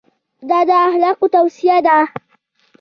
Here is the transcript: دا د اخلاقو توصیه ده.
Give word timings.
دا 0.49 0.59
د 0.67 0.71
اخلاقو 0.87 1.25
توصیه 1.35 1.77
ده. 1.87 1.97